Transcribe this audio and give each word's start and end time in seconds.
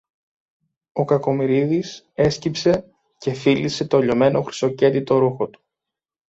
Ο 0.91 1.05
Κακομοιρίδης 1.05 2.09
έσκυψε 2.13 2.85
και 3.17 3.33
φίλησε 3.33 3.85
το 3.87 3.99
λιωμένο 3.99 4.41
χρυσοκέντητο 4.41 5.17
ρούχο 5.17 5.47
του. 5.49 5.61